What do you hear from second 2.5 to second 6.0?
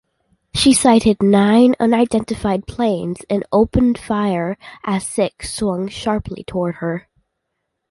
planes and opened fire as six swung